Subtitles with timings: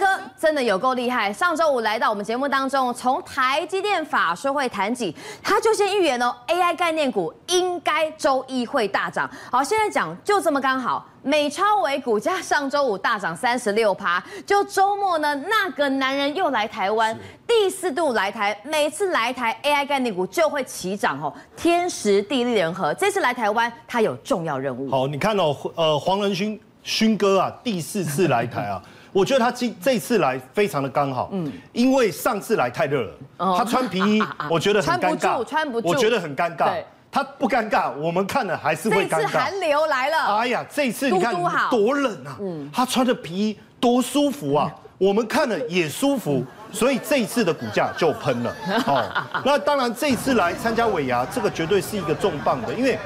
[0.00, 0.06] 哥
[0.38, 9.30] 真的有够厉害，上周五来到我们节目当中，从台积电法说会谈起，他就先预言哦，AI 概念股应该周一会大涨。
[9.52, 17.14] 好，现在讲就这么刚好，美超微股价上周五大涨三十六趴，就周末呢，那个男人又来台湾，
[17.46, 24.90] 第四度来台，每次来台 AI 概念股就会齐涨哦，天时地利人和，这次来台湾他有重要任务。
[24.90, 28.82] 好，你看哦，呃，黄仁勋勋哥啊，第四次来台啊。
[29.12, 33.12] 我觉得他今这次来非常的刚好，嗯，因为上次来太热了，
[33.56, 36.72] 他穿皮衣，我觉得很尴尬，穿不住，我觉得很尴尬。
[37.12, 39.20] 他不尴尬，我们看了还是会尴尬。
[39.22, 41.34] 这次寒流来了，哎呀，这次你看
[41.68, 48.54] 多冷啊，嗯，他穿的皮衣多舒服啊，我们看了也舒服，所以这一次的股价就喷了。
[48.86, 49.04] 哦，
[49.44, 52.98] 那当然这一次来参加尾牙，这个绝对是一个重磅的，因为。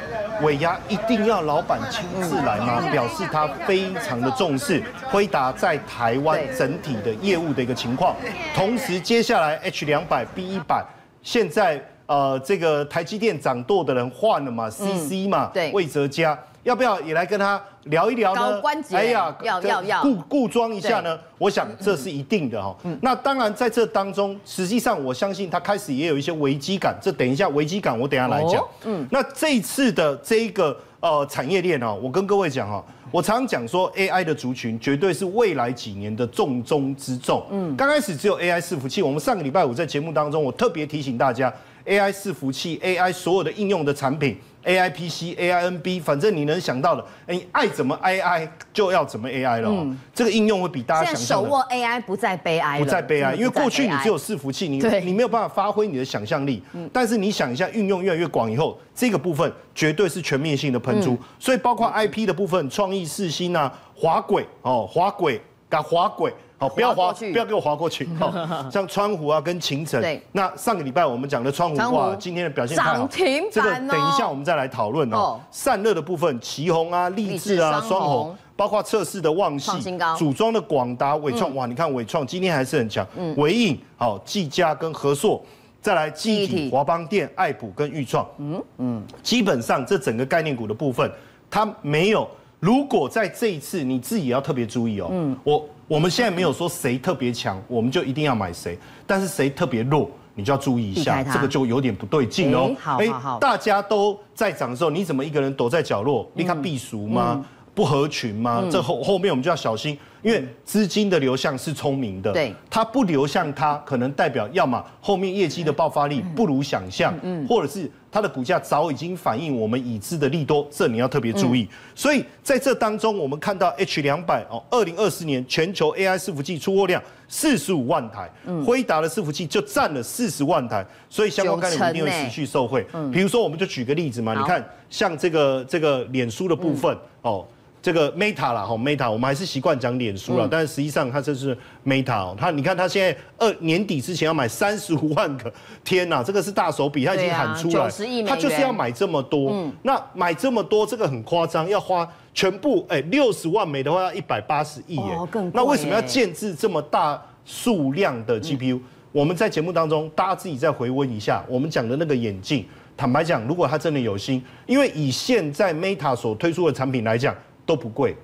[0.42, 2.80] 尾牙一定要老板亲自来嘛？
[2.90, 8.16] 表示他非常的重视辉达在台湾整体的业务的一个情况。
[8.52, 10.84] 同时，接下来 H 两百 B 一百，
[11.22, 16.36] 现在呃这个台积电掌舵的人换了嘛，CC 嘛，对，魏哲家。
[16.64, 18.60] 要不要也来跟他聊一聊呢？
[18.90, 21.18] 哎呀，要要要，固固装一下呢？
[21.38, 22.74] 我想这是一定的哈。
[23.00, 26.98] 那当然在这当中，实际上我相信他开始也有一些危机感。
[27.00, 28.66] 这等一下危机感我等一下来讲。
[28.84, 37.44] 嗯，那这一次的这一个呃产业链哦，我跟各位讲哈，我常常讲说 AI 的族群绝对是未来几年的重中之重。
[37.50, 41.52] 嗯，刚开始只有 AI 伺服器，我们上个礼拜五在节目当中，我特别提醒大家
[41.86, 44.38] ，AI 伺服器，AI 所有的应用的产品。
[44.66, 49.68] A I P C A I N B，反正你能想到的，你爱怎么 A I 就要怎么 A I 了。
[49.68, 51.16] 嗯，这个应用会比大家想。
[51.16, 56.62] 手握 A I 不再悲哀，不再悲哀，因为过去你只有伺服器，你你没有办法发挥你的想象力。
[56.72, 61.14] 嗯，但是你想一下，运用越来越广以后，这个部分绝对是全面性的喷出。
[61.38, 65.38] 所以包括 I P 的部分，创意四星啊，滑轨哦，滑轨
[65.74, 66.32] 加滑轨。
[66.56, 68.08] 好，不要滑，不要给我滑过去。
[68.16, 68.32] 好，
[68.70, 70.00] 像川湖啊，跟秦城。
[70.30, 72.98] 那上个礼拜我们讲的川湖哇，今天的表现太好。
[72.98, 73.50] 涨停板哦。
[73.50, 75.40] 这个等一下我们再来讨论哦。
[75.50, 79.72] 散热的部分，旗红啊、力致啊、双红，包括测试的旺系，
[80.16, 83.04] 组装的广达、伟创，哇，你看伟创今天还是很强。
[83.16, 83.34] 嗯。
[83.36, 85.44] 纬颖，好，技嘉跟和硕，
[85.82, 88.24] 再来记忆体，华邦电、爱普跟裕创。
[88.38, 89.04] 嗯嗯。
[89.24, 91.10] 基本上这整个概念股的部分，
[91.50, 92.28] 它没有。
[92.64, 95.08] 如果在这一次，你自己也要特别注意哦。
[95.10, 95.36] 嗯。
[95.44, 95.68] 我。
[95.86, 98.78] 我们现在没有说谁特别强，我们就一定要买谁。
[99.06, 102.74] 但是谁特别弱，你就要注意一下，这个就有点不对劲哦。
[102.98, 103.06] 哎，
[103.38, 106.26] 大家都在涨的时候，你怎么一个人躲在角落？
[106.32, 107.44] 你看避俗吗？
[107.74, 108.64] 不合群吗？
[108.70, 109.98] 这后后面我们就要小心。
[110.22, 121.68] 因为资金的流向是聪明的，对，它不流向它，可能代表要么后面业绩的爆发力不如想象，嗯，或者是它的股价早已经反映我们已知的利多，这你要特别注意。
[121.96, 128.30] 所以在这当中，我们看到 H 两百哦，二零二四年全球 AI 伺服器出货量四十五万台，
[128.64, 132.86] 辉达的伺服器就占了四十万台，所以相关概念一定会持续受惠。
[133.12, 137.44] 比如说，我们就举个例子嘛，你看像这个这个脸书的部分哦。
[137.84, 145.52] 这个 Meta 啦，哈 Meta，我们还是习惯讲脸书了，但是实际上它这是 Meta 哦，它你看它现在二年底之前要买三十五万个，
[145.84, 147.86] 天呐，这个是大手笔，它已经喊出来，
[148.26, 155.18] 它就是要买这么多，那买这么多，这个很夸张，要花全部哎六十万枚的话要一百八十亿耶，
[155.52, 158.80] 那为什么要建置这么大数量的 GPU？
[159.12, 162.64] 我们在节目当中，大家自己再回温一下，我们讲的那个眼镜，
[162.96, 167.36] 坦白讲，如果他真的有心，因为以现在 Meta 所推出的产品来讲。
[167.66, 168.14] 都不贵，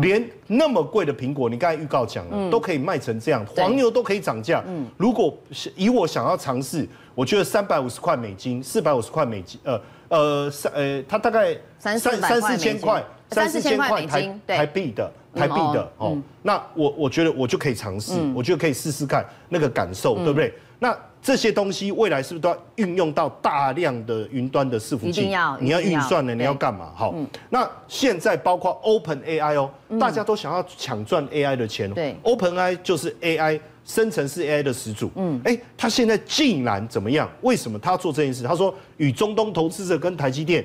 [0.00, 4.62] 连那么贵的苹果，你刚才预告讲了，都可以卖成这样，黄牛都可以涨价。
[4.96, 5.36] 如果
[5.76, 16.16] 以我想要尝试，我觉得三百五十块美金，四百五十块美金，呃呃三呃，它大概三三三四千块，三四千块台台币的台币的哦。
[16.42, 20.52] 那我我觉得我就可以尝试，我就可以试试看那个感受，对不对？
[20.78, 20.96] 那。
[21.24, 25.08] 这些东西未来是不是都要运用到大量的云端的伺服器？
[25.08, 26.34] 一定要，你要运算呢？
[26.34, 26.92] 你要干嘛？
[26.94, 27.14] 好，
[27.48, 31.90] 那现在包括 Open AI 哦，大家都想要抢赚 AI 的钱。
[31.94, 35.10] 对，Open AI 就是 AI 生成式 AI 的始祖。
[35.14, 37.26] 嗯，哎，他现在竟然怎么样？
[37.40, 38.42] 为什么他要做这件事？
[38.44, 40.62] 他说与中东投资者跟台积电。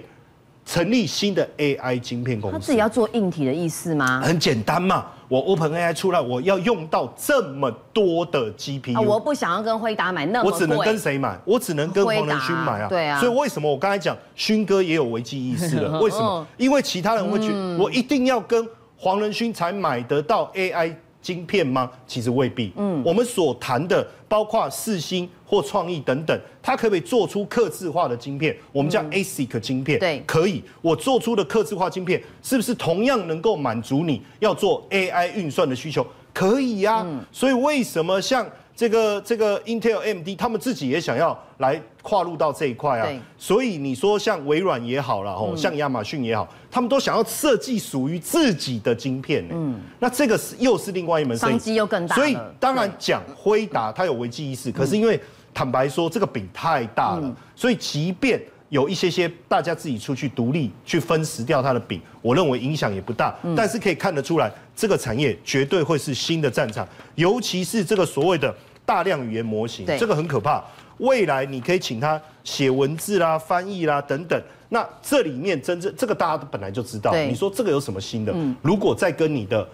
[0.66, 4.22] 成立新的 AI 晶片公司，他自己要做硬体的意思吗？
[4.22, 11.40] 很简单嘛，我 OpenAI 出来，我要用到这么多的 GPU，啊，我不想要跟辉达买那么贵，我只能跟谁买？
[11.46, 12.90] 我只能跟黄仁勋买啊。
[12.90, 15.98] 对啊，所以为什么我刚才讲勋哥也有危机意识了？
[16.02, 16.46] 为什么？
[16.58, 18.68] 因为其他人会觉得我一定要跟
[18.98, 20.96] 黄仁勋才买得到 AI。
[21.22, 21.90] 晶片吗？
[22.08, 22.72] 其实未必。
[22.76, 28.56] 嗯，我们所谈的包括四星或创意等等，它可不可以做出刻字化的晶片？
[28.72, 30.00] 我们叫 ASIC 晶片。
[30.00, 30.64] 对，可以。
[30.82, 36.06] 我做出的刻字化晶片，是不是同样能够满足你要做 AI 运算的需求？
[36.32, 38.48] 可以呀、所以为什么像
[38.80, 43.22] 这个这个 Intel、AMD 他们自己也想要来跨入到这一块啊？
[43.38, 49.46] 所以你说像微软也好了，哦，像亚马逊也好，他们都想要设计属于自己的晶片。
[49.52, 52.16] 嗯，那这个是又是另外一门商机又更大。
[52.16, 55.20] 所以当然讲辉达它有危机意识，可是因为
[55.54, 58.42] 坦白说这个饼太大了，所以即便。
[58.70, 63.36] 有一些些大家自己出去独立去分食掉它的饼，我认为影响也不大。
[63.56, 68.56] 但是可以看得出来，这个产业绝对会是新的战场，尤其是这个所谓的
[68.86, 70.64] 大量语言模型，这个很可怕。
[71.00, 77.14] 未来你可以请他写文字啦、翻译啦等等，那这里面真正这个大家本来就知道。
[77.16, 78.34] 你说这个有什么新的？
[78.62, 79.68] 如果再跟你的。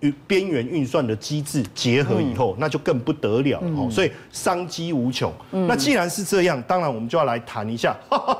[0.00, 3.84] 与边缘运算的机制结合以后，嗯、那就更不得了哦。
[3.84, 5.32] 嗯、所以商机无穷。
[5.52, 7.94] 嗯、那既然是这样，当然我们就要来谈一下。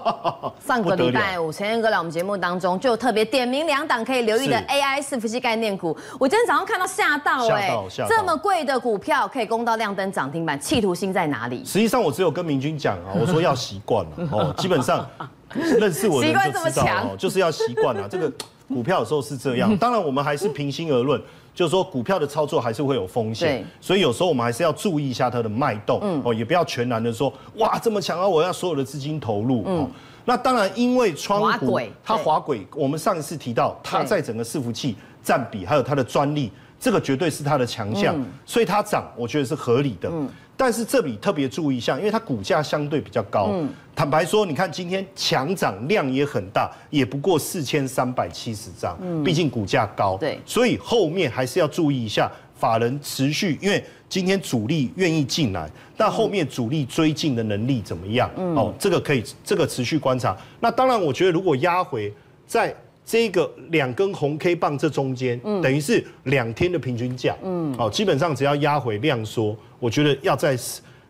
[0.66, 5.96] 上个礼拜五，陈彦哥来我们节目当中，就特别点名两档可以留意的 AI 伺服器概念股。
[6.18, 11.62] 我今天早上看到吓到哎、欸，这么贵的股票可以攻到亮灯涨停板，企图心在哪里？
[11.64, 15.06] 实际上我只有跟明君讲啊，我说要习惯了 哦，基本上
[15.54, 18.08] 认识我的人就知道哦，就是要习惯了。
[18.08, 18.32] 这个
[18.68, 21.20] 股票有时候是这样， 当然我们还是平心而论。
[21.54, 29.88] 就是说，股票的操作还是会有风险，所以有时候我们还是要注意一下它的脉动，哦、嗯，也不要全然的说，哇，这么强啊，我要所有的资金投入，嗯、哦，
[30.24, 40.08] 那当然，因为川股它滑轨，我们上一次提到，它在整个伺服器占比还有它的专利，这个绝对是它的强项，嗯、所以它涨，我觉得是合理的。
[40.10, 40.28] 嗯
[40.60, 43.48] 但是这里特别注意一下，因为它股价相对比较高。
[43.50, 43.66] 嗯，
[43.96, 48.94] 坦白说，你看今天强涨量也很大，也不过四千三百七十张。
[49.00, 50.18] 嗯，毕竟股价高。
[50.20, 55.66] 对，所以后面还是要注意一下法人持续，因为今天主力愿意进来，
[55.96, 58.30] 但后面主力追进的能力怎么样？
[58.36, 60.36] 嗯，哦，这个可以，这个持续观察。
[60.60, 62.12] 那当然，我觉得如果压回
[62.46, 62.76] 在。
[63.10, 70.56] 这个两根红 K 棒这中间，嗯、等于是两天的平均价，嗯，好，基本上只要压回量缩，我觉得要在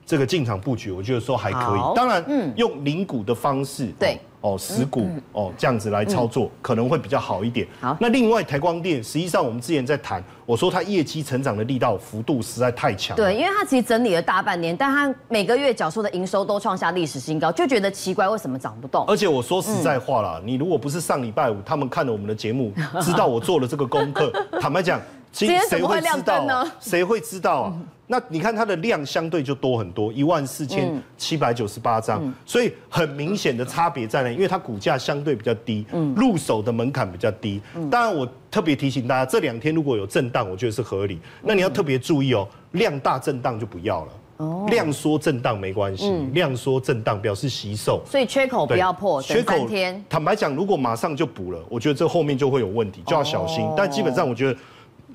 [0.07, 1.79] 这个进场布局，我觉得说还可以。
[1.79, 1.93] 好。
[1.95, 4.19] 当然，嗯，用零股的方式，对。
[4.41, 7.67] 哦，十股哦，这样子来操作可能会比较好一点。
[7.81, 13.17] 好，那另外台光电，实际上我们之前在谈，我说它业绩成长的力道幅度实在太强。
[13.17, 19.05] 对，因为它其实整理了大半年，但它每个月缴出的营收都创下历史新高，就觉得奇怪，为什么涨不动？
[19.07, 22.73] 而且我说实在话啦，你如果不是上礼拜五他们看了我们的节目，
[23.03, 25.01] 知道我做了这个功课， 坦白讲，
[25.33, 26.73] 今天谁会知道呢？
[26.81, 27.77] 谁会知道啊？
[28.07, 34.31] 那你看它的量相对就多很多，一万四千七百九十八张，嗯、所以很明显的差别在哪？
[34.31, 37.61] 因为它股价相对比较低，嗯、入手的门槛比较低。
[37.77, 41.21] 嗯、当然，我特别提醒大家，这两天如果有震荡，我觉得是合理。
[41.41, 44.13] 那你要特别注意哦，量大震荡就不要了。
[44.39, 48.03] 哦，量缩震荡没关系，嗯、量缩震荡表示吸售。
[48.05, 50.03] 所以缺口不要破，缺口天。
[50.09, 53.65] 坦白讲，如果马上就补了，我觉得这后面就会有问题，就要小心。
[53.65, 54.59] 哦、但基本上我觉得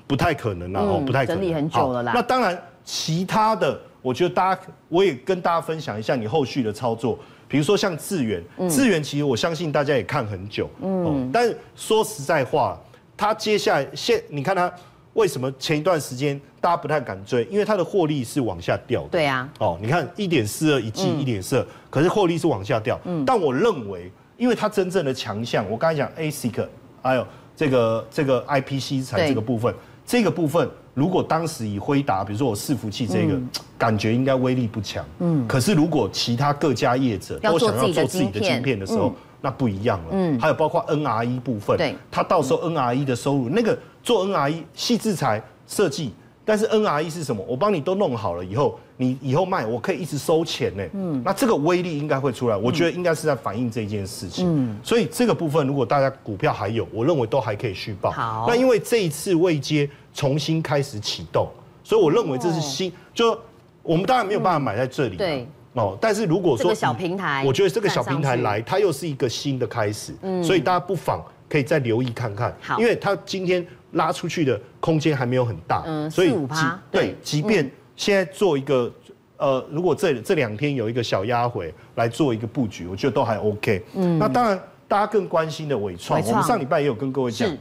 [0.06, 1.40] 不太可能了哦，不太可能。
[1.40, 2.12] 整理很久了啦。
[2.14, 2.60] 那当然。
[2.88, 7.18] 其他的，我觉得大家，我也跟大家分享一下你后续的操作，
[7.48, 12.80] 比如说像智原，智原其实我相信大家也看很久，嗯，但是说实在话，
[13.16, 14.72] 它接下来现你看它
[15.14, 26.64] 为什么前一段时间大家不太敢追，因为它的获利是往下掉的，对啊，哦，你看一点四二一季一点四二，可是获利是往下掉，嗯，但我认为，因为它真正的强项，我刚才讲 ASIC，
[27.02, 27.26] 还有
[27.56, 29.74] 这个这个 IPC 材这个部分，
[30.06, 30.68] 这个部分。
[30.94, 35.04] 如果当时以辉达，比如说我伺服器这个，嗯、感觉应该威力不强。
[35.18, 35.46] 嗯。
[35.46, 40.06] 可是如果其他各家业者都想要做自己的晶片的时候，嗯、那不一样了。
[40.12, 40.40] 嗯。
[40.40, 46.14] 还有包括 NRE 部分，对，它到时候 NRE 的收入，那个做 NRE 细制材设计，
[46.46, 47.44] 但是 NRE 是什么？
[47.46, 50.82] 我帮你都弄好了以后，你以后卖，我可以一直收钱呢。
[50.94, 51.20] 嗯。
[51.22, 54.46] 那这个威力应该会出来，我觉得应该是在反映这件事情。
[54.48, 54.78] 嗯。
[54.82, 58.10] 所以这个部分，如果大家股票还有，我认为都还可以续报。
[58.10, 58.46] 好。
[58.48, 59.86] 那因为这一次未接。
[60.16, 61.46] 重新开始启动，
[61.84, 63.38] 所以我认为这是新，就
[63.82, 65.94] 我们当然没有办法买在这里，对哦。
[66.00, 73.62] 但是如果说这个小平台，我觉得这个小平台来，它又是一个新的开始，嗯，所以大家不妨可以再留意看看，好，因为它今天
[73.96, 78.90] 拉出去的空间还没有很大，嗯，所以四五趴，对，即便现在做一个，
[79.36, 87.54] 呃，如果这这两天有一个小压回来做一个布局，我觉得都还 OK，嗯，那当然大家更关心的伟创，我们上礼拜也有跟各位讲，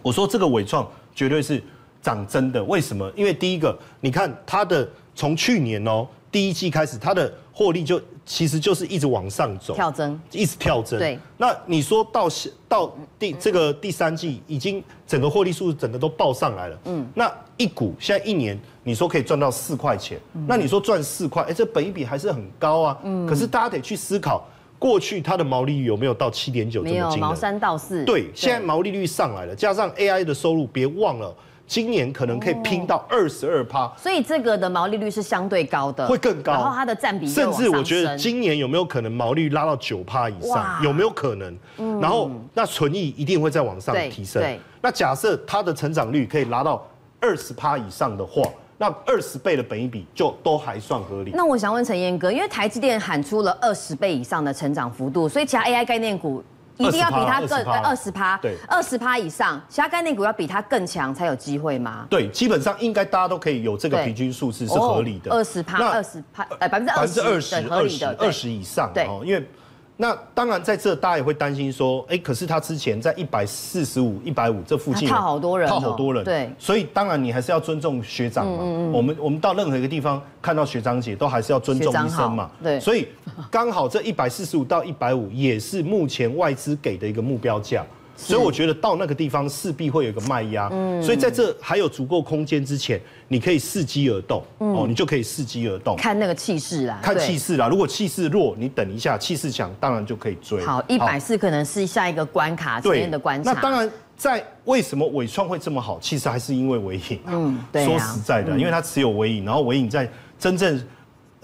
[0.00, 0.88] 我说这个伟创。
[1.16, 1.62] 绝对是
[2.02, 3.10] 涨真的，为什么？
[3.16, 10.98] 因为第一个，你看它的从去年哦第一季开始，它的获利就其实就是一直往上走，跳增，一直跳增。
[10.98, 11.18] 对。
[11.38, 12.28] 那你说到
[12.68, 16.78] 到第这个第三季，已经整个获利数整个都报上来了。
[16.84, 17.06] 嗯。
[17.14, 22.98] 那一股现在一年，你说可以赚到四块钱，那你说赚四块，哎，这本一比还是很高啊。
[23.02, 23.26] 嗯。
[23.26, 24.46] 可是大家得去思考。
[24.78, 27.08] 过去它的毛利率有没有到七点九这么惊人？
[27.08, 28.04] 没有，毛三到四。
[28.04, 31.34] 对，现在毛利率上来了，加上 AI 的收入，别忘了
[31.66, 36.52] 今年可能可以拼到二十二趴，所以这个的毛利率是相对高的，会更高。
[36.52, 40.80] 然后它的占比甚至我觉得今年有没有可能毛利率拉到九趴以上？
[40.82, 41.58] 有没有可能？
[42.00, 44.42] 然后那存益一定会再往上提升。
[44.80, 46.86] 那假设它的成长率可以拉到
[47.20, 48.42] 二十趴以上的话，
[48.78, 51.32] 那二十倍的本益比就都还算合理。
[51.34, 56.44] 那我想问陈彦哥，因为台积电喊出了二十倍以上的成长幅度，所以其他 AI 概念股。
[56.78, 62.06] 一定要比它更二十趴，对，二十趴以上，其他概念股要比它更强才有机会吗？
[62.10, 65.30] 对，基本上应该大家都可以有这个平均数字是合理的。
[65.30, 69.48] 二十趴，二十趴，呃，百分之二十，二十，二十，二十以上，对，因为。
[69.98, 78.62] 那当然，在这大家也会担心说，哎，可是他之前在一百四十五、一百五这附近套好多人，套好多人，对，所以当然你还是要尊重学长嘛。
[78.92, 82.50] 我们我们到任何一个地方看到学长姐，都还是要尊重医生嘛。
[82.62, 83.08] 对，所以
[83.50, 87.82] 刚好这一百四十五到一百五也是目前外资给的一个目标价。
[88.16, 97.68] 所以我觉得到那个地方势必会有一个卖压，嗯，所以在这还有足够空间之前，你可以伺机而动，哦，你就可以伺机而动，看那个气势啦，看气势啦。
[97.68, 100.60] 如果气势弱，你等一下，气势强，当然就可以追。
[100.64, 103.52] 好，一百四可能是下一个关卡，这边的关卡。
[103.52, 105.98] 那当然，在为什么伟创会这么好？
[106.00, 110.08] 其实还是因为伟影，嗯，对，说实在的，因为它持有伟影，然后伟影在
[110.38, 110.82] 真正。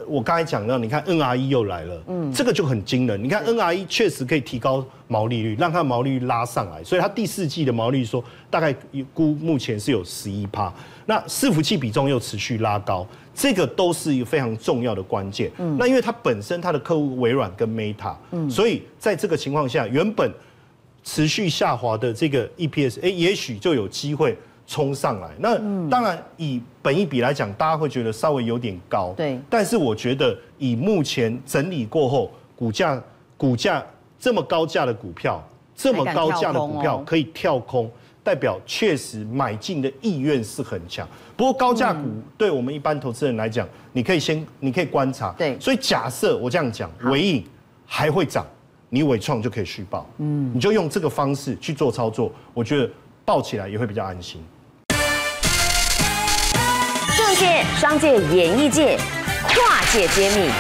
[0.06, 3.22] 我刚才讲到，你看 NRE 又来了，嗯，这个就很惊人。
[3.22, 8.74] 你看 NRE 确实可以提高毛利率，让它的毛利率拉上来，所以它第四季的毛利率说大概
[9.14, 10.72] 估目前是有十一趴。
[11.06, 15.50] 那伺服器比重又持续拉高，这个都是一个非常重要的关键。
[15.58, 20.32] 嗯，那因为它本身它的客户微软跟 Meta，嗯，所以在这个情况下，原本
[21.04, 24.36] 持续下滑的这个 EPS，哎，也许就有机会。
[24.66, 25.56] 冲上来，那
[25.88, 29.12] 当然以本一比来讲，大家会觉得稍微有点高。
[29.16, 33.02] 对，但是我觉得以目前整理过后，股价
[33.36, 33.84] 股价
[34.18, 35.42] 这么高价的股票，
[35.74, 37.90] 这么高价的股票可以跳空，
[38.22, 41.06] 代表确实买进的意愿是很强。
[41.36, 45.34] 不过高价股对我们一般投资人来讲，你可以先你可以观察。
[45.36, 47.44] 对，所以假设我这样讲，尾影
[47.84, 48.46] 还会涨，
[48.88, 50.08] 你尾创就可以续报。
[50.18, 52.88] 嗯，你就用这个方式去做操作，我觉得
[53.24, 54.44] 抱起来也会比较安心。
[57.16, 58.98] 政界、商界、演艺界，
[59.48, 60.50] 跨界揭秘，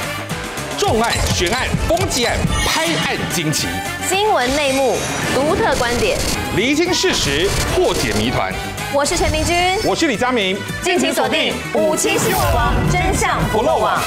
[0.78, 3.66] 重案、悬案、攻击案、拍案惊奇，
[4.08, 4.96] 新闻内幕、
[5.34, 6.16] 独特观点，
[6.56, 8.52] 厘清事实，破解谜团。
[8.94, 14.00] 我是陈明君，我是李佳明，敬请锁定《五七新闻网》，真相不漏网。